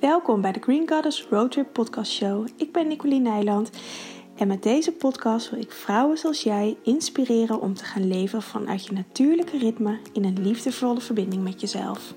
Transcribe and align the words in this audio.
Welkom 0.00 0.40
bij 0.40 0.52
de 0.52 0.60
Green 0.60 0.88
Goddess 0.88 1.26
Roadtrip 1.30 1.72
Podcast 1.72 2.12
Show. 2.12 2.48
Ik 2.56 2.72
ben 2.72 2.88
Nicoline 2.88 3.30
Nijland 3.30 3.70
en 4.36 4.48
met 4.48 4.62
deze 4.62 4.92
podcast 4.92 5.50
wil 5.50 5.60
ik 5.60 5.72
vrouwen 5.72 6.18
zoals 6.18 6.42
jij 6.42 6.76
inspireren 6.82 7.60
om 7.60 7.74
te 7.74 7.84
gaan 7.84 8.08
leven 8.08 8.42
vanuit 8.42 8.86
je 8.86 8.92
natuurlijke 8.92 9.58
ritme 9.58 9.98
in 10.12 10.24
een 10.24 10.42
liefdevolle 10.42 11.00
verbinding 11.00 11.42
met 11.42 11.60
jezelf. 11.60 12.14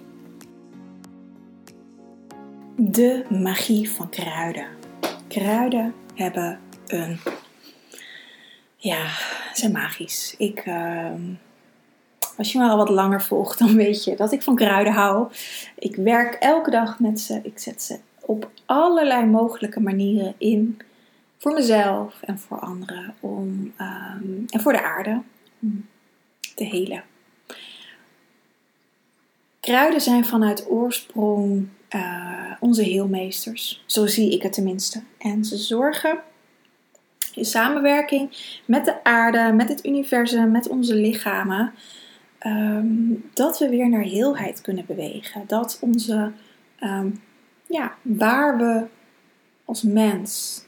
De 2.76 3.26
magie 3.30 3.90
van 3.90 4.10
kruiden. 4.10 4.68
Kruiden 5.28 5.94
hebben 6.16 6.60
een. 6.88 7.20
Ja, 8.76 9.06
zijn 9.54 9.72
magisch. 9.72 10.36
Ik. 10.38 10.66
Uh 10.66 11.12
als 12.40 12.52
je 12.52 12.60
me 12.60 12.70
al 12.70 12.78
wat 12.78 12.90
langer 12.90 13.22
volgt, 13.22 13.60
dan 13.60 13.76
weet 13.76 14.04
je 14.04 14.16
dat 14.16 14.32
ik 14.32 14.42
van 14.42 14.56
kruiden 14.56 14.94
hou. 14.94 15.28
Ik 15.76 15.96
werk 15.96 16.34
elke 16.34 16.72
dag 16.72 17.00
met 17.00 17.20
ze. 17.20 17.40
Ik 17.44 17.60
zet 17.60 17.82
ze 17.82 18.00
op 18.20 18.52
allerlei 18.66 19.26
mogelijke 19.26 19.80
manieren 19.80 20.34
in. 20.38 20.80
Voor 21.38 21.54
mezelf 21.54 22.22
en 22.22 22.40
voor 22.40 22.60
anderen. 22.60 23.14
Om, 23.20 23.74
ehm, 23.78 24.46
en 24.50 24.62
voor 24.62 24.72
de 24.72 24.84
aarde. 24.84 25.22
Om 25.62 25.88
te 26.56 26.64
helen. 26.64 27.04
Kruiden 29.60 30.02
zijn 30.02 30.26
vanuit 30.26 30.70
oorsprong 30.70 31.68
uh, 31.96 32.52
onze 32.60 32.84
heelmeesters. 32.84 33.84
Zo 33.86 34.08
zie 34.08 34.34
ik 34.34 34.42
het 34.42 34.54
tenminste. 34.54 35.04
En 35.18 35.46
ze 35.46 35.58
zorgen 35.58 36.20
in 37.34 37.46
samenwerking 37.46 38.58
met 38.66 38.86
de 38.86 39.04
aarde, 39.04 39.54
met 39.54 39.70
het 39.70 39.86
universum, 39.86 40.52
met 40.52 40.70
onze 40.70 40.96
lichamen 40.96 41.74
Ehm, 42.40 43.14
dat 43.34 43.60
we 43.60 43.70
weer 43.70 43.90
naar 43.90 44.02
heelheid 44.02 44.62
kunnen 44.62 44.86
bewegen. 44.86 45.44
Dat 45.48 45.78
onze, 45.82 46.32
ehm, 46.80 47.10
ja, 47.68 47.96
waar 48.02 48.58
we 48.58 48.86
als 49.66 49.82
mens 49.82 50.64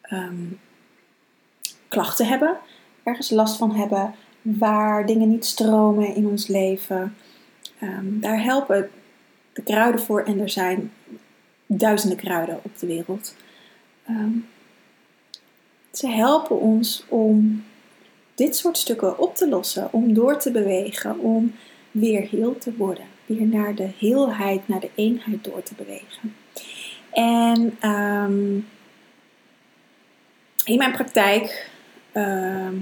ehm, 0.00 0.46
klachten 1.88 2.26
hebben, 2.26 2.58
ergens 3.02 3.30
last 3.30 3.56
van 3.56 3.74
hebben, 3.74 4.14
waar 4.42 5.06
dingen 5.06 5.28
niet 5.28 5.44
stromen 5.44 6.14
in 6.14 6.26
ons 6.26 6.46
leven, 6.46 7.14
daar 8.02 8.42
helpen 8.42 8.90
de 9.52 9.62
kruiden 9.62 10.00
voor 10.00 10.22
en 10.22 10.40
er 10.40 10.50
zijn 10.50 10.92
duizenden 11.66 12.18
kruiden 12.18 12.60
op 12.62 12.78
de 12.78 12.86
wereld. 12.86 13.34
ze 15.92 16.08
helpen 16.08 16.60
ons 16.60 17.04
om 17.08 17.64
dit 18.40 18.56
soort 18.56 18.78
stukken 18.78 19.18
op 19.18 19.36
te 19.36 19.48
lossen, 19.48 19.88
om 19.92 20.14
door 20.14 20.38
te 20.38 20.50
bewegen, 20.50 21.18
om 21.18 21.54
weer 21.90 22.20
heel 22.20 22.58
te 22.58 22.72
worden, 22.76 23.04
weer 23.26 23.46
naar 23.46 23.74
de 23.74 23.88
heelheid, 23.98 24.68
naar 24.68 24.80
de 24.80 24.90
eenheid 24.94 25.44
door 25.44 25.62
te 25.62 25.74
bewegen. 25.74 26.34
En 27.10 27.76
ehm, 27.80 28.54
in 30.64 30.76
mijn 30.76 30.92
praktijk 30.92 31.70
ehm, 32.12 32.74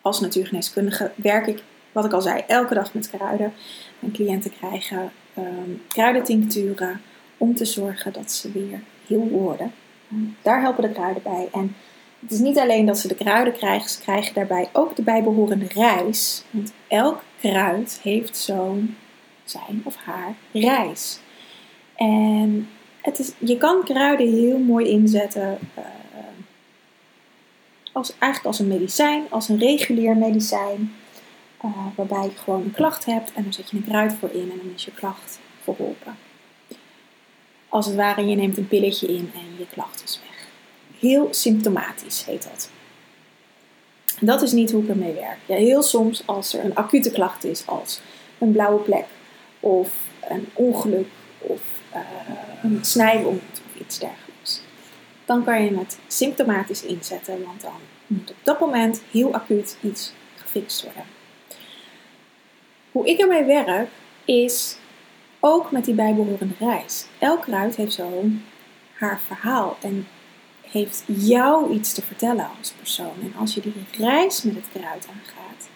als 0.00 0.20
natuurgeneeskundige 0.20 1.10
werk 1.14 1.46
ik, 1.46 1.62
wat 1.92 2.04
ik 2.04 2.12
al 2.12 2.22
zei, 2.22 2.42
elke 2.46 2.74
dag 2.74 2.94
met 2.94 3.10
kruiden. 3.10 3.52
Mijn 3.98 4.12
cliënten 4.12 4.52
krijgen 4.58 5.10
um, 5.38 5.82
kruidentincturen 5.88 7.00
om 7.36 7.54
te 7.54 7.64
zorgen 7.64 8.12
dat 8.12 8.32
ze 8.32 8.52
weer 8.52 8.80
heel 9.06 9.28
worden. 9.28 9.72
daar 10.42 10.60
helpen 10.60 10.82
de 10.82 10.92
kruiden 10.92 11.22
bij. 11.22 11.48
En 11.52 11.76
het 12.20 12.30
is 12.30 12.38
niet 12.38 12.58
alleen 12.58 12.86
dat 12.86 12.98
ze 12.98 13.08
de 13.08 13.14
kruiden 13.14 13.52
krijgen, 13.52 13.90
ze 13.90 14.00
krijgen 14.00 14.34
daarbij 14.34 14.68
ook 14.72 14.96
de 14.96 15.02
bijbehorende 15.02 15.66
reis. 15.68 16.44
Want 16.50 16.72
elk 16.88 17.22
kruid 17.40 18.00
heeft 18.02 18.36
zo'n 18.36 18.96
zijn 19.44 19.80
of 19.84 19.96
haar 19.96 20.34
reis. 20.52 21.18
En 21.94 22.68
het 23.00 23.18
is, 23.18 23.32
je 23.38 23.56
kan 23.56 23.84
kruiden 23.84 24.32
heel 24.32 24.58
mooi 24.58 24.88
inzetten. 24.88 25.58
Uh, 25.78 25.84
als, 27.92 28.12
eigenlijk 28.18 28.44
als 28.44 28.58
een 28.58 28.78
medicijn, 28.78 29.24
als 29.30 29.48
een 29.48 29.58
regulier 29.58 30.16
medicijn. 30.16 30.94
Uh, 31.64 31.86
waarbij 31.96 32.22
je 32.22 32.36
gewoon 32.36 32.62
een 32.62 32.72
klacht 32.72 33.04
hebt 33.04 33.32
en 33.32 33.42
dan 33.42 33.52
zet 33.52 33.70
je 33.70 33.76
een 33.76 33.84
kruid 33.84 34.12
voor 34.12 34.30
in 34.30 34.50
en 34.50 34.58
dan 34.62 34.72
is 34.74 34.84
je 34.84 34.92
klacht 34.92 35.40
verholpen. 35.62 36.16
Als 37.68 37.86
het 37.86 37.94
ware, 37.94 38.26
je 38.26 38.36
neemt 38.36 38.56
een 38.56 38.68
pilletje 38.68 39.06
in 39.06 39.30
en 39.34 39.56
je 39.58 39.66
klacht 39.72 40.02
is 40.04 40.20
weg. 40.20 40.25
Heel 40.98 41.28
symptomatisch 41.30 42.24
heet 42.24 42.48
dat. 42.50 42.70
Dat 44.20 44.42
is 44.42 44.52
niet 44.52 44.70
hoe 44.70 44.82
ik 44.82 44.88
ermee 44.88 45.12
werk. 45.12 45.38
Ja, 45.46 45.56
heel 45.56 45.82
soms 45.82 46.22
als 46.26 46.54
er 46.54 46.64
een 46.64 46.74
acute 46.74 47.10
klacht 47.10 47.44
is, 47.44 47.66
als 47.66 48.00
een 48.38 48.52
blauwe 48.52 48.80
plek 48.80 49.04
of 49.60 49.88
een 50.28 50.48
ongeluk 50.52 51.08
of 51.38 51.60
uh, 51.94 52.00
een 52.62 52.84
snijwond 52.84 53.42
of 53.52 53.80
iets 53.80 53.98
dergelijks, 53.98 54.60
dan 55.24 55.44
kan 55.44 55.64
je 55.64 55.78
het 55.78 55.98
symptomatisch 56.06 56.82
inzetten, 56.82 57.44
want 57.44 57.60
dan 57.60 57.80
moet 58.06 58.30
op 58.30 58.36
dat 58.42 58.60
moment 58.60 59.02
heel 59.10 59.34
acuut 59.34 59.76
iets 59.80 60.12
gefixt 60.36 60.82
worden. 60.82 61.04
Hoe 62.92 63.06
ik 63.06 63.18
ermee 63.18 63.44
werk 63.44 63.88
is 64.24 64.76
ook 65.40 65.70
met 65.70 65.84
die 65.84 65.94
bijbehorende 65.94 66.54
reis. 66.58 67.06
Elk 67.18 67.42
kruid 67.42 67.76
heeft 67.76 67.92
zo 67.92 68.24
haar 68.92 69.20
verhaal 69.26 69.76
en 69.80 70.06
heeft 70.70 71.04
jou 71.06 71.74
iets 71.74 71.92
te 71.92 72.02
vertellen 72.02 72.48
als 72.58 72.70
persoon. 72.70 73.14
En 73.22 73.34
als 73.38 73.54
je 73.54 73.60
die 73.60 73.72
reis 73.92 74.42
met 74.42 74.54
het 74.54 74.68
kruid 74.72 75.08
aangaat, 75.08 75.68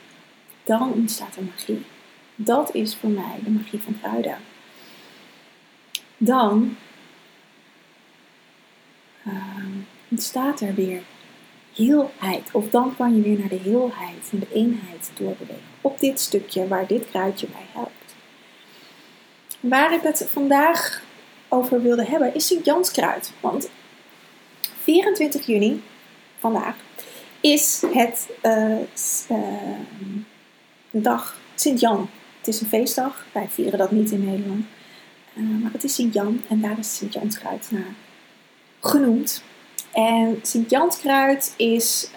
dan 0.64 0.92
ontstaat 0.92 1.36
er 1.36 1.42
magie. 1.42 1.84
Dat 2.34 2.74
is 2.74 2.96
voor 2.96 3.10
mij 3.10 3.38
de 3.44 3.50
magie 3.50 3.80
van 3.80 3.98
kruiden. 4.00 4.38
Dan 6.16 6.76
uh, 9.26 9.34
ontstaat 10.08 10.60
er 10.60 10.74
weer 10.74 11.02
heelheid. 11.74 12.48
Of 12.52 12.68
dan 12.68 12.96
kan 12.96 13.16
je 13.16 13.22
weer 13.22 13.38
naar 13.38 13.48
de 13.48 13.60
heelheid 13.62 14.28
en 14.32 14.38
de 14.38 14.52
eenheid 14.52 15.10
doorbewegen. 15.14 15.62
Op 15.80 15.98
dit 15.98 16.20
stukje 16.20 16.68
waar 16.68 16.86
dit 16.86 17.08
kruidje 17.10 17.46
bij 17.46 17.66
helpt. 17.72 18.14
Waar 19.60 19.94
ik 19.94 20.02
het 20.02 20.28
vandaag 20.30 21.02
over 21.48 21.82
wilde 21.82 22.04
hebben 22.04 22.34
is 22.34 22.46
Sint-Janskruid. 22.46 23.32
Want 23.40 23.70
24 24.90 25.46
juni, 25.46 25.82
vandaag, 26.38 26.76
is 27.40 27.82
het 27.92 28.28
uh, 28.42 28.76
de 30.90 31.00
dag 31.00 31.38
Sint-Jan. 31.54 32.08
Het 32.38 32.48
is 32.48 32.60
een 32.60 32.66
feestdag. 32.66 33.26
Wij 33.32 33.48
vieren 33.48 33.78
dat 33.78 33.90
niet 33.90 34.10
in 34.10 34.24
Nederland. 34.24 34.64
Uh, 35.34 35.62
maar 35.62 35.72
het 35.72 35.84
is 35.84 35.94
Sint-Jan 35.94 36.42
en 36.48 36.60
daar 36.60 36.78
is 36.78 36.96
Sint-Janskruid 36.96 37.68
naar 37.70 37.94
genoemd. 38.80 39.42
En 39.92 40.38
Sint-Janskruid 40.42 41.54
is, 41.56 42.10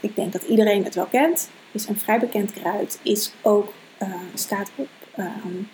ik 0.00 0.16
denk 0.16 0.32
dat 0.32 0.42
iedereen 0.42 0.84
het 0.84 0.94
wel 0.94 1.06
kent, 1.06 1.50
is 1.72 1.88
een 1.88 1.98
vrij 1.98 2.18
bekend 2.18 2.52
kruid. 2.52 2.98
Is 3.02 3.32
ook, 3.42 3.72
staat 4.34 4.70
op 4.74 4.88
is 5.14 5.68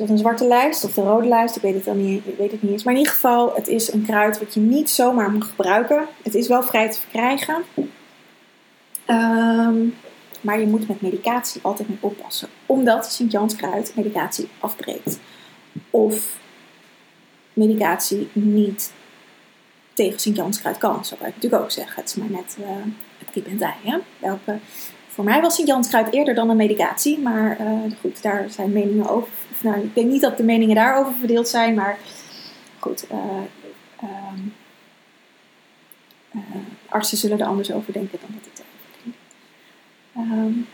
dat 0.00 0.08
een 0.08 0.18
zwarte 0.18 0.46
lijst 0.46 0.84
of 0.84 0.94
de 0.94 1.02
rode 1.02 1.28
lijst? 1.28 1.56
Ik 1.56 1.62
weet 1.62 1.74
het, 1.74 1.84
dan 1.84 2.04
niet, 2.04 2.26
ik 2.26 2.36
weet 2.36 2.50
het 2.50 2.62
niet 2.62 2.72
eens. 2.72 2.82
Maar 2.82 2.92
in 2.92 2.98
ieder 2.98 3.14
geval, 3.14 3.54
het 3.54 3.68
is 3.68 3.92
een 3.92 4.02
kruid 4.06 4.38
wat 4.38 4.54
je 4.54 4.60
niet 4.60 4.90
zomaar 4.90 5.32
mag 5.32 5.48
gebruiken. 5.48 6.06
Het 6.22 6.34
is 6.34 6.48
wel 6.48 6.62
vrij 6.62 6.90
te 6.90 7.00
verkrijgen. 7.00 7.62
Ehm, 9.06 9.76
maar 10.40 10.60
je 10.60 10.66
moet 10.66 10.88
met 10.88 11.00
medicatie 11.00 11.60
altijd 11.62 11.88
mee 11.88 11.98
oppassen. 12.00 12.48
Omdat 12.66 13.12
Sint-Janskruid 13.12 13.92
medicatie 13.96 14.48
afbreekt. 14.60 15.18
Of 15.90 16.38
medicatie 17.52 18.28
niet 18.32 18.92
tegen 19.92 20.20
Sint-Janskruid 20.20 20.78
kan. 20.78 21.04
Zo 21.04 21.16
kan 21.16 21.26
ik 21.26 21.34
natuurlijk 21.34 21.62
ook 21.62 21.70
zeggen. 21.70 21.94
Het 21.96 22.08
is 22.08 22.14
maar 22.14 22.30
net 22.30 22.56
uh, 22.60 22.66
het 23.18 23.30
kip 23.30 23.46
en 23.46 23.60
ei. 23.60 23.74
Hè? 23.82 23.98
Welke 24.18 24.58
voor 25.10 25.24
mij 25.24 25.40
was 25.40 25.54
Sint-Janskruid 25.54 26.12
eerder 26.12 26.34
dan 26.34 26.50
een 26.50 26.56
medicatie, 26.56 27.18
maar 27.18 27.60
uh, 27.60 27.92
goed, 28.00 28.22
daar 28.22 28.50
zijn 28.50 28.72
meningen 28.72 29.08
over. 29.08 29.28
Nou, 29.62 29.80
ik 29.80 29.94
denk 29.94 30.10
niet 30.10 30.20
dat 30.20 30.36
de 30.36 30.42
meningen 30.42 30.74
daarover 30.74 31.12
verdeeld 31.18 31.48
zijn, 31.48 31.74
maar 31.74 31.98
goed. 32.78 33.06
Uh, 33.12 33.18
uh, 36.34 36.42
artsen 36.88 37.18
zullen 37.18 37.40
er 37.40 37.46
anders 37.46 37.72
over 37.72 37.92
denken 37.92 38.18
dan 38.20 38.30
dat 38.38 38.46
ik 38.46 38.58
erover 38.58 39.14
denk. 40.14 40.36
Um, 40.46 40.66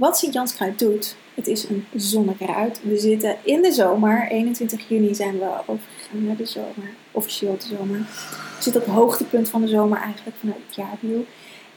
wat 0.00 0.18
Sint-Janskruid 0.18 0.78
doet, 0.78 1.16
het 1.34 1.46
is 1.46 1.68
een 1.68 1.86
zonnekruid. 1.94 2.80
We 2.82 2.98
zitten 2.98 3.36
in 3.42 3.62
de 3.62 3.72
zomer. 3.72 4.28
21 4.30 4.88
juni 4.88 5.14
zijn 5.14 5.38
we 5.38 5.48
overgegaan 5.66 6.26
naar 6.26 6.36
de 6.36 6.46
zomer. 6.46 6.94
Officieel 7.10 7.56
de 7.58 7.76
zomer. 7.76 7.98
We 7.98 8.62
zitten 8.62 8.80
op 8.80 8.86
het 8.86 8.96
hoogtepunt 8.96 9.48
van 9.48 9.60
de 9.60 9.68
zomer 9.68 9.98
eigenlijk 9.98 10.36
vanuit 10.36 10.58
het 10.66 10.74
jaarwiel. 10.74 11.26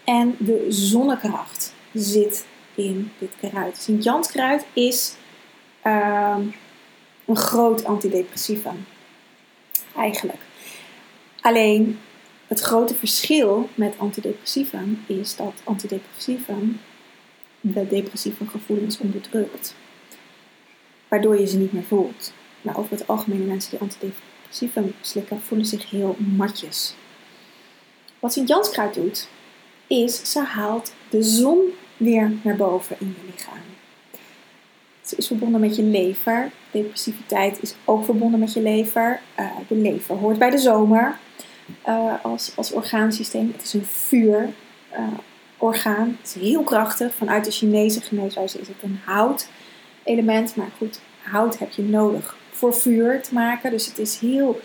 En 0.04 0.36
de 0.40 0.66
zonnekracht 0.70 1.74
zit 1.94 2.46
in 2.76 3.12
dit 3.20 3.32
kruid. 3.40 3.78
Sint-Janskruid 3.78 4.66
is 4.74 5.16
uh, 5.84 6.38
een 7.26 7.36
groot 7.36 7.86
antidepressivum. 7.86 8.86
Eigenlijk. 9.96 10.42
Alleen 11.42 12.00
het 12.48 12.60
grote 12.60 12.96
verschil 12.96 13.70
met 13.76 13.96
antidepressivum 13.98 15.04
is 15.08 15.36
dat 15.36 15.62
antidepressivum 15.64 16.80
de 17.62 17.88
depressieve 17.88 18.48
gevoelens 18.48 18.98
onderdrukt. 18.98 19.76
waardoor 21.08 21.40
je 21.40 21.48
ze 21.48 21.58
niet 21.58 21.74
meer 21.74 21.84
voelt. 21.84 22.34
Maar 22.62 22.78
over 22.78 22.92
het 22.92 23.08
algemeen 23.08 23.46
mensen 23.46 23.70
die 23.70 23.80
antidepressiva 23.80 24.82
slikken 25.02 25.42
voelen 25.42 25.66
zich 25.66 25.90
heel 25.90 26.16
matjes. 26.18 26.96
Wat 28.20 28.34
Sint-Janskruid 28.34 28.94
doet, 28.94 29.28
is 29.94 30.32
ze 30.32 30.40
haalt 30.40 30.94
de 31.10 31.24
zon 31.24 31.60
weer 31.98 32.32
naar 32.42 32.56
boven 32.56 32.96
in 33.00 33.08
je 33.08 33.32
lichaam. 33.32 33.58
Ze 35.02 35.16
is 35.16 35.28
verbonden 35.28 35.62
met 35.62 35.76
je 35.76 35.84
lever. 35.84 36.52
Depressiviteit 36.72 37.62
is 37.62 37.76
ook 37.86 38.06
verbonden 38.06 38.40
met 38.40 38.54
je 38.54 38.62
lever. 38.62 39.22
Uh, 39.40 39.46
de 39.68 39.76
lever 39.76 40.16
hoort 40.16 40.38
bij 40.38 40.50
de 40.50 40.58
zomer 40.58 41.18
uh, 41.88 42.14
als, 42.24 42.52
als 42.56 42.72
orgaansysteem. 42.72 43.52
Het 43.52 43.64
is 43.64 43.74
een 43.74 43.86
vuurorgaan. 43.86 46.18
Het 46.22 46.36
is 46.36 46.42
heel 46.42 46.64
krachtig. 46.64 47.14
Vanuit 47.14 47.46
de 47.46 47.52
Chinese 47.52 48.02
geneeswijze 48.02 48.60
is 48.60 48.68
het 48.68 48.78
een 48.82 49.00
houtelement. 49.06 50.56
Maar 50.56 50.72
goed, 50.78 51.02
hout 51.22 51.60
heb 51.60 51.72
je 51.72 51.84
nodig 51.84 52.38
voor 52.52 52.76
vuur 52.76 53.22
te 53.22 53.34
maken. 53.34 53.72
Dus 53.72 53.86
het 53.86 53.98
is 53.98 54.18
heel. 54.18 54.60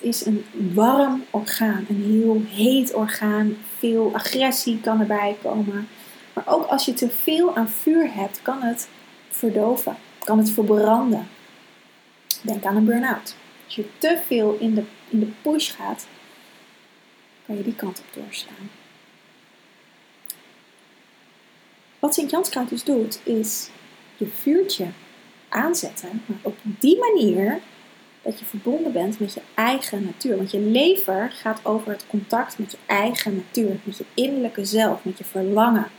Is 0.00 0.26
een 0.26 0.44
warm 0.74 1.24
orgaan, 1.30 1.86
een 1.88 2.02
heel 2.02 2.42
heet 2.48 2.94
orgaan. 2.94 3.56
Veel 3.78 4.10
agressie 4.14 4.80
kan 4.80 5.00
erbij 5.00 5.36
komen. 5.42 5.88
Maar 6.32 6.44
ook 6.46 6.66
als 6.66 6.84
je 6.84 6.94
te 6.94 7.10
veel 7.10 7.56
aan 7.56 7.68
vuur 7.68 8.14
hebt, 8.14 8.42
kan 8.42 8.62
het 8.62 8.88
verdoven, 9.28 9.96
kan 10.18 10.38
het 10.38 10.50
verbranden. 10.50 11.28
Denk 12.42 12.64
aan 12.64 12.76
een 12.76 12.84
burn-out. 12.84 13.36
Als 13.64 13.74
je 13.74 13.84
te 13.98 14.20
veel 14.26 14.56
in 14.60 14.74
de, 14.74 14.82
in 15.08 15.20
de 15.20 15.30
push 15.42 15.74
gaat, 15.74 16.06
kan 17.46 17.56
je 17.56 17.62
die 17.62 17.74
kant 17.74 17.98
op 17.98 18.22
doorslaan. 18.22 18.70
Wat 21.98 22.14
Sint-Janskruid 22.14 22.68
dus 22.68 22.84
doet, 22.84 23.20
is 23.24 23.70
je 24.16 24.26
vuurtje 24.26 24.86
aanzetten, 25.48 26.22
maar 26.26 26.38
op 26.42 26.56
die 26.62 26.98
manier 26.98 27.60
dat 28.22 28.38
je 28.38 28.44
verbonden 28.44 28.92
bent 28.92 29.20
met 29.20 29.34
je 29.34 29.42
eigen 29.54 30.04
natuur. 30.04 30.36
Want 30.36 30.50
je 30.50 30.60
lever 30.60 31.30
gaat 31.30 31.64
over 31.64 31.92
het 31.92 32.06
contact 32.06 32.58
met 32.58 32.70
je 32.70 32.78
eigen 32.86 33.34
natuur, 33.34 33.80
met 33.84 33.96
je 33.96 34.04
innerlijke 34.14 34.64
zelf, 34.64 35.04
met 35.04 35.18
je 35.18 35.24
verlangen. 35.24 35.90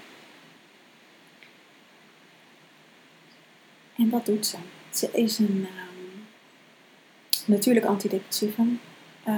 En 3.97 4.09
wat 4.09 4.25
doet 4.25 4.45
ze? 4.45 4.57
Ze 4.89 5.09
is 5.11 5.39
een 5.39 5.67
um, 5.67 6.25
natuurlijk 7.45 7.85
antidepressivum, 7.85 8.79
uh, 9.27 9.35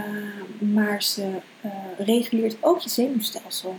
maar 0.59 1.03
ze 1.03 1.29
uh, 1.65 1.71
reguleert 1.97 2.55
ook 2.59 2.79
je 2.79 2.89
zenuwstelsel. 2.89 3.75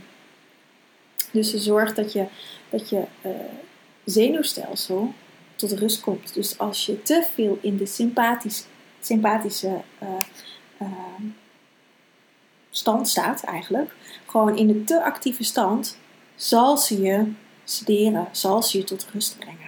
Dus 1.31 1.51
ze 1.51 1.59
zorgt 1.59 1.97
dat 1.97 2.13
je, 2.13 2.27
dat 2.69 2.89
je 2.89 3.05
uh, 3.27 3.31
zenuwstelsel 4.05 5.13
tot 5.55 5.73
rust 5.73 6.01
komt. 6.01 6.35
Dus 6.35 6.59
als 6.59 6.87
je 6.87 7.03
te 7.03 7.27
veel 7.35 7.59
in 7.61 7.77
de 7.77 7.87
sympathisch, 7.87 8.65
sympathische 9.07 9.81
stand 12.71 13.09
staat, 13.09 13.43
eigenlijk, 13.43 13.95
gewoon 14.27 14.57
in 14.57 14.67
de 14.67 14.85
te 14.85 15.05
actieve 15.05 15.45
stand, 15.45 15.99
zal 16.35 16.79
ze 16.79 17.01
je 17.01 17.33
sederen, 17.65 18.29
zal 18.33 18.63
ze 18.63 18.79
je 18.79 18.85
tot 18.85 19.07
rust 19.13 19.39
brengen 19.39 19.65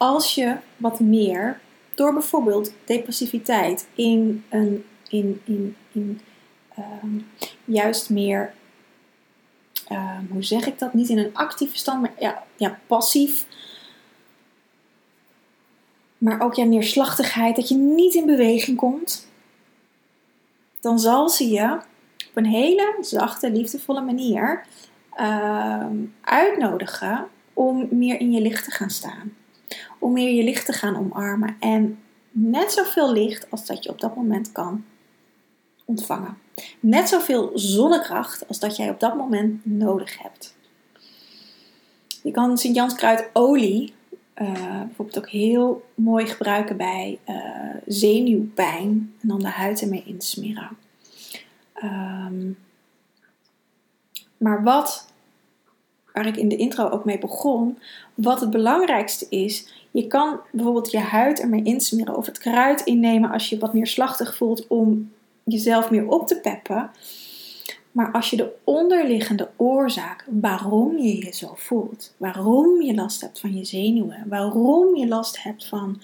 als 0.00 0.34
je 0.34 0.56
wat 0.76 1.00
meer 1.00 1.60
door 1.94 2.12
bijvoorbeeld 2.12 2.72
depressiviteit 2.84 3.88
in 3.94 4.44
een 4.48 4.84
in, 5.08 5.40
in, 5.44 5.76
in 5.92 6.20
ehm, 6.74 7.18
juist 7.64 8.10
meer, 8.10 8.54
ehm, 9.88 10.24
hoe 10.30 10.44
zeg 10.44 10.66
ik 10.66 10.78
dat? 10.78 10.94
Niet 10.94 11.08
in 11.08 11.18
een 11.18 11.34
actieve 11.34 11.78
stand, 11.78 12.00
maar 12.00 12.12
ja, 12.18 12.42
ja, 12.56 12.78
passief. 12.86 13.46
Maar 16.20 16.40
ook 16.40 16.54
ja, 16.54 16.64
neerslachtigheid, 16.64 17.56
dat 17.56 17.68
je 17.68 17.76
niet 17.76 18.14
in 18.14 18.26
beweging 18.26 18.76
komt. 18.76 19.28
Dan 20.80 20.98
zal 20.98 21.28
ze 21.28 21.48
je 21.48 21.72
op 22.28 22.36
een 22.36 22.46
hele 22.46 22.96
zachte, 23.00 23.50
liefdevolle 23.50 24.00
manier 24.00 24.66
ehm, 25.14 25.96
uitnodigen 26.20 27.28
om 27.52 27.88
meer 27.90 28.20
in 28.20 28.32
je 28.32 28.40
licht 28.40 28.64
te 28.64 28.70
gaan 28.70 28.90
staan 28.90 29.32
om 29.98 30.12
meer 30.12 30.34
je 30.34 30.44
licht 30.44 30.66
te 30.66 30.72
gaan 30.72 30.96
omarmen. 30.96 31.56
En 31.60 31.98
net 32.30 32.72
zoveel 32.72 33.12
licht 33.12 33.50
als 33.50 33.66
dat 33.66 33.84
je 33.84 33.90
op 33.90 34.00
dat 34.00 34.16
moment 34.16 34.52
kan 34.52 34.84
ontvangen. 35.84 36.38
Net 36.80 37.08
zoveel 37.08 37.50
zonnekracht 37.54 38.48
als 38.48 38.58
dat 38.58 38.76
jij 38.76 38.90
op 38.90 39.00
dat 39.00 39.16
moment 39.16 39.66
nodig 39.66 40.18
hebt. 40.18 40.56
Je 42.22 42.30
kan 42.30 42.58
Sint-Janskruid 42.58 43.30
olie 43.32 43.94
uh, 44.40 44.82
bijvoorbeeld 44.84 45.18
ook 45.18 45.28
heel 45.28 45.84
mooi 45.94 46.26
gebruiken 46.26 46.76
bij 46.76 47.18
uh, 47.28 47.36
zenuwpijn 47.86 49.14
en 49.20 49.28
dan 49.28 49.38
de 49.38 49.48
huid 49.48 49.80
ermee 49.80 50.04
insmeren. 50.06 50.68
Um, 51.82 52.58
maar 54.36 54.62
wat 54.62 55.08
waar 56.12 56.26
ik 56.26 56.36
in 56.36 56.48
de 56.48 56.56
intro 56.56 56.88
ook 56.88 57.04
mee 57.04 57.18
begon, 57.18 57.78
wat 58.14 58.40
het 58.40 58.50
belangrijkste 58.50 59.26
is. 59.28 59.84
Je 59.90 60.06
kan 60.06 60.40
bijvoorbeeld 60.52 60.90
je 60.90 60.98
huid 60.98 61.40
ermee 61.40 61.62
insmeren 61.62 62.16
of 62.16 62.26
het 62.26 62.38
kruid 62.38 62.80
innemen 62.80 63.30
als 63.30 63.48
je 63.48 63.58
wat 63.58 63.72
neerslachtig 63.72 64.36
voelt 64.36 64.66
om 64.66 65.12
jezelf 65.44 65.90
meer 65.90 66.08
op 66.08 66.26
te 66.26 66.40
peppen. 66.40 66.90
Maar 67.92 68.12
als 68.12 68.30
je 68.30 68.36
de 68.36 68.52
onderliggende 68.64 69.50
oorzaak, 69.56 70.26
waarom 70.28 70.98
je 70.98 71.24
je 71.24 71.32
zo 71.32 71.54
voelt, 71.56 72.14
waarom 72.16 72.82
je 72.82 72.94
last 72.94 73.20
hebt 73.20 73.40
van 73.40 73.56
je 73.56 73.64
zenuwen, 73.64 74.24
waarom 74.28 74.96
je 74.96 75.08
last 75.08 75.42
hebt 75.42 75.66
van 75.66 76.02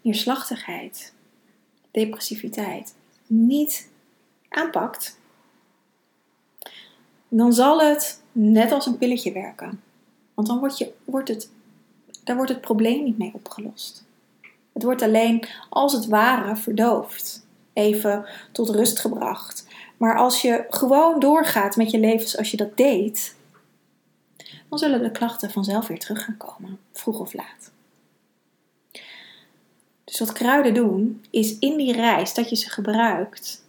neerslachtigheid, 0.00 1.12
depressiviteit, 1.90 2.94
niet 3.26 3.88
aanpakt, 4.48 5.18
dan 7.28 7.52
zal 7.52 7.80
het 7.80 8.22
net 8.32 8.72
als 8.72 8.86
een 8.86 8.98
pilletje 8.98 9.32
werken. 9.32 9.80
Want 10.34 10.48
dan 10.48 10.58
wordt, 10.58 10.78
je, 10.78 10.92
wordt, 11.04 11.28
het, 11.28 11.50
daar 12.24 12.36
wordt 12.36 12.50
het 12.50 12.60
probleem 12.60 13.04
niet 13.04 13.18
mee 13.18 13.30
opgelost. 13.34 14.04
Het 14.72 14.82
wordt 14.82 15.02
alleen 15.02 15.48
als 15.70 15.92
het 15.92 16.06
ware 16.06 16.56
verdoofd, 16.56 17.46
even 17.72 18.26
tot 18.52 18.68
rust 18.68 18.98
gebracht. 18.98 19.66
Maar 19.96 20.16
als 20.16 20.42
je 20.42 20.64
gewoon 20.68 21.20
doorgaat 21.20 21.76
met 21.76 21.90
je 21.90 21.98
leven 21.98 22.28
zoals 22.28 22.50
je 22.50 22.56
dat 22.56 22.76
deed, 22.76 23.36
dan 24.68 24.78
zullen 24.78 25.02
de 25.02 25.10
klachten 25.10 25.50
vanzelf 25.50 25.86
weer 25.86 25.98
terug 25.98 26.24
gaan 26.24 26.36
komen, 26.36 26.78
vroeg 26.92 27.18
of 27.18 27.32
laat. 27.32 27.72
Dus 30.04 30.18
wat 30.18 30.32
kruiden 30.32 30.74
doen, 30.74 31.24
is 31.30 31.58
in 31.58 31.76
die 31.76 31.92
reis 31.92 32.34
dat 32.34 32.48
je 32.50 32.56
ze 32.56 32.70
gebruikt, 32.70 33.64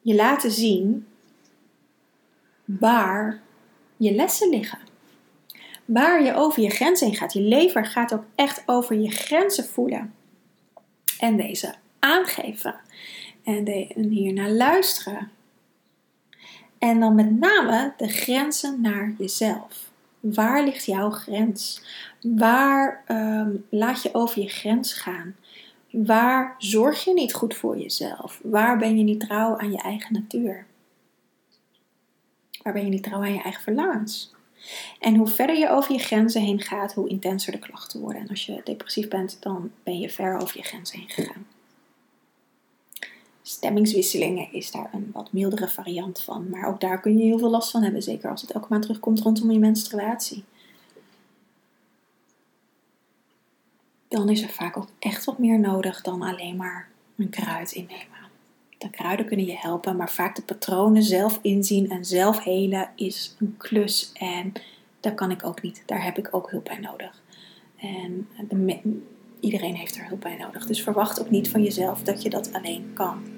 je 0.00 0.14
laten 0.14 0.50
zien 0.50 1.06
waar 2.64 3.40
je 3.96 4.14
lessen 4.14 4.48
liggen. 4.48 4.78
Waar 5.84 6.22
je 6.22 6.34
over 6.34 6.62
je 6.62 6.70
grenzen 6.70 7.06
heen 7.06 7.16
gaat. 7.16 7.32
Je 7.32 7.40
lever 7.40 7.86
gaat 7.86 8.12
ook 8.12 8.24
echt 8.34 8.62
over 8.66 8.96
je 8.96 9.10
grenzen 9.10 9.64
voelen. 9.64 10.14
En 11.18 11.36
deze 11.36 11.74
aangeven. 11.98 12.74
En, 13.46 13.64
de, 13.64 13.86
en 13.94 14.08
hier 14.08 14.32
naar 14.32 14.50
luisteren. 14.50 15.30
En 16.78 17.00
dan 17.00 17.14
met 17.14 17.38
name 17.38 17.92
de 17.96 18.08
grenzen 18.08 18.80
naar 18.80 19.14
jezelf. 19.18 19.90
Waar 20.20 20.64
ligt 20.64 20.84
jouw 20.84 21.10
grens? 21.10 21.82
Waar 22.20 23.04
um, 23.08 23.64
laat 23.68 24.02
je 24.02 24.14
over 24.14 24.42
je 24.42 24.48
grens 24.48 24.92
gaan? 24.92 25.36
Waar 25.90 26.54
zorg 26.58 27.04
je 27.04 27.12
niet 27.12 27.34
goed 27.34 27.54
voor 27.54 27.78
jezelf? 27.78 28.40
Waar 28.42 28.78
ben 28.78 28.98
je 28.98 29.04
niet 29.04 29.20
trouw 29.20 29.58
aan 29.58 29.70
je 29.70 29.82
eigen 29.82 30.12
natuur? 30.12 30.66
Waar 32.62 32.72
ben 32.72 32.84
je 32.84 32.90
niet 32.90 33.02
trouw 33.02 33.20
aan 33.20 33.34
je 33.34 33.42
eigen 33.42 33.62
verlangens? 33.62 34.34
En 35.00 35.14
hoe 35.14 35.26
verder 35.26 35.56
je 35.56 35.70
over 35.70 35.92
je 35.92 35.98
grenzen 35.98 36.42
heen 36.42 36.60
gaat, 36.60 36.94
hoe 36.94 37.08
intenser 37.08 37.52
de 37.52 37.58
klachten 37.58 38.00
worden. 38.00 38.22
En 38.22 38.28
als 38.28 38.46
je 38.46 38.60
depressief 38.64 39.08
bent, 39.08 39.36
dan 39.40 39.70
ben 39.82 39.98
je 39.98 40.10
ver 40.10 40.36
over 40.36 40.56
je 40.56 40.62
grenzen 40.62 40.98
heen 40.98 41.08
gegaan. 41.08 41.46
Stemmingswisselingen 43.48 44.52
is 44.52 44.70
daar 44.70 44.90
een 44.92 45.10
wat 45.12 45.32
mildere 45.32 45.68
variant 45.68 46.20
van. 46.20 46.48
Maar 46.50 46.68
ook 46.68 46.80
daar 46.80 47.00
kun 47.00 47.18
je 47.18 47.24
heel 47.24 47.38
veel 47.38 47.50
last 47.50 47.70
van 47.70 47.82
hebben. 47.82 48.02
Zeker 48.02 48.30
als 48.30 48.40
het 48.40 48.50
elke 48.50 48.66
maand 48.70 48.82
terugkomt 48.82 49.20
rondom 49.20 49.50
je 49.50 49.58
menstruatie. 49.58 50.44
Dan 54.08 54.28
is 54.28 54.42
er 54.42 54.48
vaak 54.48 54.76
ook 54.76 54.88
echt 54.98 55.24
wat 55.24 55.38
meer 55.38 55.60
nodig 55.60 56.02
dan 56.02 56.22
alleen 56.22 56.56
maar 56.56 56.88
een 57.16 57.28
kruid 57.28 57.72
innemen. 57.72 58.18
De 58.78 58.90
kruiden 58.90 59.26
kunnen 59.26 59.46
je 59.46 59.56
helpen, 59.56 59.96
maar 59.96 60.10
vaak 60.10 60.36
de 60.36 60.42
patronen 60.42 61.02
zelf 61.02 61.38
inzien 61.42 61.90
en 61.90 62.04
zelf 62.04 62.42
helen 62.42 62.90
is 62.96 63.36
een 63.38 63.54
klus. 63.56 64.10
En 64.14 64.52
dat 65.00 65.14
kan 65.14 65.30
ik 65.30 65.44
ook 65.44 65.62
niet. 65.62 65.82
Daar 65.86 66.04
heb 66.04 66.18
ik 66.18 66.28
ook 66.30 66.50
hulp 66.50 66.64
bij 66.64 66.78
nodig. 66.78 67.22
En 67.76 68.28
iedereen 69.40 69.74
heeft 69.74 69.96
er 69.96 70.06
hulp 70.06 70.20
bij 70.20 70.36
nodig. 70.36 70.66
Dus 70.66 70.82
verwacht 70.82 71.20
ook 71.20 71.30
niet 71.30 71.50
van 71.50 71.62
jezelf 71.62 72.02
dat 72.02 72.22
je 72.22 72.30
dat 72.30 72.52
alleen 72.52 72.90
kan. 72.94 73.35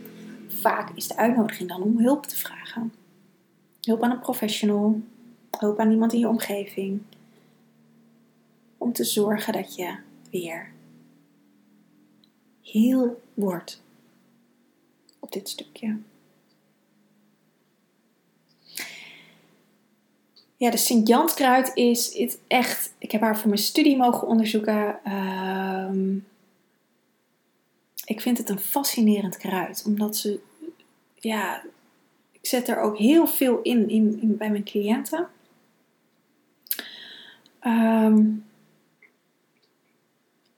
Vaak 0.49 0.91
is 0.95 1.09
de 1.09 1.17
uitnodiging 1.17 1.69
dan 1.69 1.83
om 1.83 1.99
hulp 1.99 2.27
te 2.27 2.37
vragen. 2.37 2.93
Hulp 3.81 4.03
aan 4.03 4.11
een 4.11 4.21
professional, 4.21 5.01
hulp 5.59 5.79
aan 5.79 5.91
iemand 5.91 6.13
in 6.13 6.19
je 6.19 6.29
omgeving. 6.29 7.01
om 8.79 8.93
te 8.93 9.05
zorgen 9.05 9.53
dat 9.53 9.75
je 9.75 9.97
weer 10.31 10.73
heel 12.63 13.21
wordt 13.35 13.83
op 15.19 15.33
dit 15.33 15.49
stukje. 15.49 15.99
Ja, 20.57 20.71
de 20.71 20.77
Sint-Janskruid 20.77 21.71
is 21.75 22.19
het 22.19 22.39
echt. 22.47 22.95
Ik 22.99 23.11
heb 23.11 23.21
haar 23.21 23.39
voor 23.39 23.49
mijn 23.49 23.61
studie 23.61 23.97
mogen 23.97 24.29
onderzoeken. 24.29 25.05
Ehm, 25.05 26.17
ik 28.09 28.21
vind 28.21 28.39
het 28.39 28.49
een 28.49 28.59
fascinerend 28.59 29.37
kruid, 29.37 29.83
omdat 29.87 30.17
ze. 30.17 30.41
Ja, 31.15 31.63
ik 32.31 32.47
zet 32.47 32.69
er 32.69 32.81
ook 32.81 32.99
heel 32.99 33.27
veel 33.27 33.63
in, 33.63 33.89
in, 33.89 34.37
bij 34.37 34.51
mijn 34.51 34.65
cliënten. 34.65 35.29
Ehm, 37.61 38.27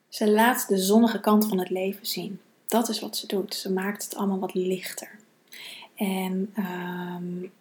ze 0.08 0.30
laat 0.30 0.68
de 0.68 0.78
zonnige 0.78 1.20
kant 1.20 1.46
van 1.46 1.58
het 1.58 1.70
leven 1.70 2.06
zien. 2.06 2.40
Dat 2.66 2.88
is 2.88 3.00
wat 3.00 3.16
ze 3.16 3.26
doet. 3.26 3.54
Ze 3.54 3.72
maakt 3.72 4.04
het 4.04 4.14
allemaal 4.14 4.38
wat 4.38 4.54
lichter. 4.54 5.18
En 5.94 6.54
um, 6.58 7.52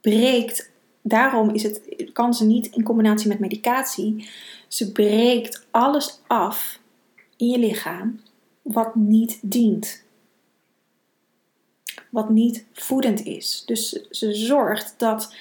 breekt, 0.00 0.70
daarom 1.02 1.50
is 1.50 1.62
het, 1.62 1.82
kan 2.12 2.34
ze 2.34 2.44
niet 2.44 2.66
in 2.66 2.82
combinatie 2.82 3.28
met 3.28 3.38
medicatie, 3.38 4.28
ze 4.68 4.92
breekt 4.92 5.66
alles 5.70 6.20
af 6.26 6.80
in 7.42 7.48
je 7.48 7.58
lichaam 7.58 8.20
wat 8.62 8.94
niet 8.94 9.38
dient. 9.42 10.04
Wat 12.10 12.30
niet 12.30 12.64
voedend 12.72 13.24
is. 13.24 13.62
Dus 13.66 13.88
ze 14.10 14.34
zorgt 14.34 14.94
dat, 14.98 15.34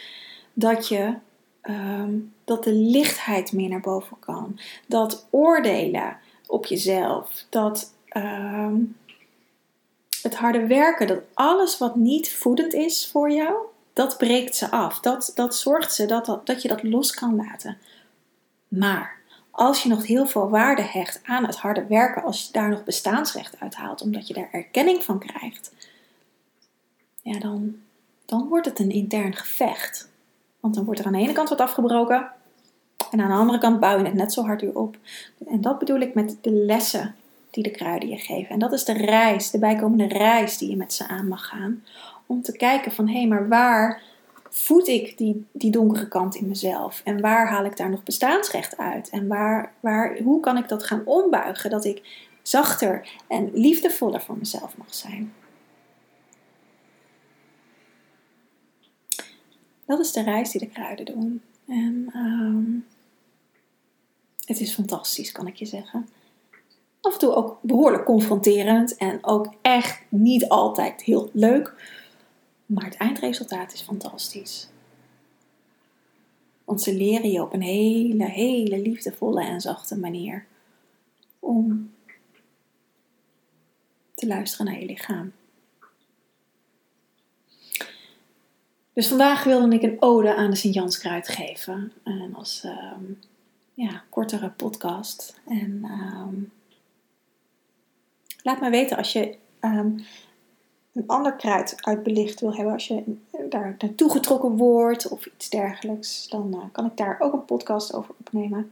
dat 0.53 0.87
je 0.87 1.15
Ehm, 1.61 2.19
dat 2.43 2.63
de 2.63 2.73
lichtheid 2.73 3.51
meer 3.51 3.69
naar 3.69 3.81
boven 3.81 4.19
kan. 4.19 4.59
Dat 4.85 5.27
oordelen 5.29 6.17
op 6.47 6.65
jezelf, 6.65 7.45
dat 7.49 7.93
ehm, 8.07 8.75
het 10.21 10.35
harde 10.35 10.67
werken, 10.67 11.07
dat 11.07 11.21
alles 11.33 11.77
wat 11.77 11.95
niet 11.95 12.31
voedend 12.31 12.73
is 12.73 13.07
voor 13.07 13.31
jou, 13.31 13.55
dat 13.93 14.17
breekt 14.17 14.55
ze 14.55 14.71
af. 14.71 14.99
Dat, 14.99 15.31
dat 15.35 15.55
zorgt 15.55 15.93
ze 15.93 16.05
dat, 16.05 16.25
dat, 16.25 16.45
dat 16.45 16.61
je 16.61 16.67
dat 16.67 16.83
los 16.83 17.13
kan 17.13 17.35
laten. 17.35 17.77
Maar 18.67 19.20
als 19.51 19.83
je 19.83 19.89
nog 19.89 20.05
heel 20.05 20.27
veel 20.27 20.49
waarde 20.49 20.81
hecht 20.81 21.19
aan 21.25 21.45
het 21.45 21.55
harde 21.55 21.85
werken, 21.85 22.23
als 22.23 22.45
je 22.45 22.51
daar 22.51 22.69
nog 22.69 22.83
bestaansrecht 22.83 23.59
uit 23.59 23.75
haalt, 23.75 24.01
omdat 24.01 24.27
je 24.27 24.33
daar 24.33 24.49
erkenning 24.51 25.03
van 25.03 25.19
krijgt, 25.19 25.71
ja, 27.21 27.39
dan, 27.39 27.75
dan 28.25 28.47
wordt 28.47 28.65
het 28.65 28.79
een 28.79 28.91
intern 28.91 29.35
gevecht. 29.35 30.09
Want 30.59 30.75
dan 30.75 30.85
wordt 30.85 30.99
er 30.99 31.05
aan 31.05 31.11
de 31.11 31.19
ene 31.19 31.33
kant 31.33 31.49
wat 31.49 31.61
afgebroken. 31.61 32.31
En 33.11 33.21
aan 33.21 33.29
de 33.29 33.35
andere 33.35 33.57
kant 33.57 33.79
bouw 33.79 33.97
je 33.97 34.03
het 34.03 34.13
net 34.13 34.33
zo 34.33 34.43
hard 34.43 34.61
weer 34.61 34.75
op. 34.75 34.97
En 35.47 35.61
dat 35.61 35.79
bedoel 35.79 35.99
ik 35.99 36.13
met 36.13 36.37
de 36.41 36.51
lessen 36.51 37.15
die 37.49 37.63
de 37.63 37.71
kruiden 37.71 38.09
je 38.09 38.17
geven. 38.17 38.49
En 38.49 38.59
dat 38.59 38.73
is 38.73 38.85
de 38.85 38.93
reis, 38.93 39.51
de 39.51 39.59
bijkomende 39.59 40.07
reis 40.07 40.57
die 40.57 40.69
je 40.69 40.75
met 40.75 40.93
ze 40.93 41.07
aan 41.07 41.27
mag 41.27 41.47
gaan. 41.47 41.83
Om 42.25 42.41
te 42.41 42.51
kijken 42.51 42.91
van, 42.91 43.07
hé, 43.07 43.17
hey, 43.17 43.27
maar 43.27 43.47
waar 43.47 44.01
voed 44.51 44.87
ik 44.87 45.17
die, 45.17 45.45
die 45.51 45.71
donkere 45.71 46.07
kant 46.07 46.35
in 46.35 46.47
mezelf? 46.47 47.01
En 47.03 47.21
waar 47.21 47.49
haal 47.49 47.65
ik 47.65 47.77
daar 47.77 47.89
nog 47.89 48.03
bestaansrecht 48.03 48.77
uit? 48.77 49.09
En 49.09 49.27
waar, 49.27 49.73
waar, 49.79 50.17
hoe 50.17 50.39
kan 50.39 50.57
ik 50.57 50.67
dat 50.67 50.83
gaan 50.83 51.05
ombuigen? 51.05 51.69
Dat 51.69 51.85
ik 51.85 52.27
zachter 52.41 53.09
en 53.27 53.49
liefdevoller 53.53 54.21
voor 54.21 54.37
mezelf 54.37 54.77
mag 54.77 54.93
zijn. 54.93 55.33
dat 59.91 59.99
is 59.99 60.11
de 60.11 60.23
reis 60.23 60.51
die 60.51 60.61
de 60.61 60.67
kruiden 60.67 61.05
doen. 61.05 61.41
En 61.67 62.09
ehm, 62.13 62.73
het 64.45 64.59
is 64.59 64.73
fantastisch, 64.73 65.31
kan 65.31 65.47
ik 65.47 65.55
je 65.55 65.65
zeggen. 65.65 66.07
Af 67.01 67.13
en 67.13 67.19
toe 67.19 67.33
ook 67.33 67.59
behoorlijk 67.61 68.05
confronterend 68.05 68.97
en 68.97 69.19
ook 69.21 69.53
echt 69.61 70.01
niet 70.09 70.49
altijd 70.49 71.01
heel 71.01 71.29
leuk. 71.33 71.73
Maar 72.73 72.85
het 72.85 72.95
eindresultaat 72.95 73.73
is 73.73 73.81
fantastisch. 73.81 74.67
Want 76.63 76.81
ze 76.81 76.93
leren 76.93 77.31
je 77.31 77.41
op 77.41 77.53
een 77.53 77.61
hele, 77.61 78.25
hele 78.25 78.79
liefdevolle 78.79 79.43
en 79.43 79.61
zachte 79.61 79.97
manier 79.97 80.45
om 81.39 81.93
te 84.13 84.27
luisteren 84.27 84.65
naar 84.65 84.79
je 84.79 84.85
lichaam. 84.85 85.31
Dus 88.93 89.07
vandaag 89.07 89.43
wilde 89.43 89.75
ik 89.75 89.81
een 89.81 90.01
ode 90.01 90.35
aan 90.35 90.49
de 90.49 90.55
Sint-Janskruid 90.55 91.27
geven. 91.27 91.91
En 92.03 92.35
als 92.35 92.63
ehm, 92.63 93.03
ja, 93.73 94.03
kortere 94.09 94.49
podcast. 94.49 95.39
En 95.47 95.81
ehm, 95.83 96.35
laat 98.43 98.61
me 98.61 98.69
weten 98.69 98.97
als 98.97 99.13
je 99.13 99.37
ehm, 99.59 99.99
een 100.93 101.07
ander 101.07 101.35
kruid 101.35 101.75
uitbelicht 101.79 102.39
wil 102.39 102.55
hebben. 102.55 102.73
Als 102.73 102.87
je 102.87 103.03
daar 103.49 103.75
naartoe 103.79 104.11
getrokken 104.11 104.57
wordt 104.57 105.07
of 105.07 105.25
iets 105.25 105.49
dergelijks. 105.49 106.29
Dan 106.29 106.55
uh, 106.55 106.63
kan 106.71 106.85
ik 106.85 106.97
daar 106.97 107.15
ook 107.19 107.33
een 107.33 107.45
podcast 107.45 107.93
over 107.93 108.15
opnemen. 108.19 108.71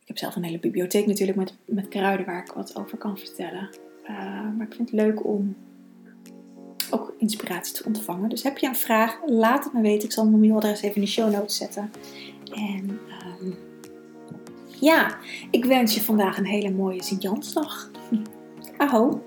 Ik 0.00 0.14
heb 0.14 0.18
zelf 0.18 0.36
een 0.36 0.44
hele 0.44 0.58
bibliotheek 0.58 1.06
natuurlijk 1.06 1.38
met, 1.38 1.54
met 1.64 1.88
kruiden 1.88 2.26
waar 2.26 2.44
ik 2.44 2.52
wat 2.52 2.76
over 2.76 2.98
kan 2.98 3.18
vertellen. 3.18 3.68
Uh, 4.02 4.08
maar 4.56 4.66
ik 4.66 4.74
vind 4.74 4.90
het 4.90 5.00
leuk 5.00 5.24
om 5.24 5.56
ook 6.90 7.14
inspiratie 7.18 7.74
te 7.74 7.84
ontvangen. 7.84 8.28
Dus 8.28 8.42
heb 8.42 8.58
je 8.58 8.66
een 8.66 8.76
vraag, 8.76 9.18
laat 9.26 9.64
het 9.64 9.72
me 9.72 9.80
weten. 9.80 10.08
Ik 10.08 10.14
zal 10.14 10.26
mijn 10.26 10.40
mailadres 10.40 10.82
even 10.82 10.94
in 10.94 11.00
de 11.00 11.06
show 11.06 11.32
notes 11.32 11.56
zetten. 11.56 11.90
En 12.54 13.00
um, 13.40 13.56
ja, 14.80 15.16
ik 15.50 15.64
wens 15.64 15.94
je 15.94 16.02
vandaag 16.02 16.38
een 16.38 16.46
hele 16.46 16.70
mooie 16.70 17.02
Sint-Jansdag. 17.02 17.90
Aho! 18.76 19.22